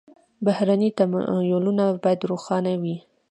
بهرني 0.45 0.89
تمویلونه 0.99 1.83
باید 2.03 2.19
روښانه 2.29 2.73
وي. 2.81 2.95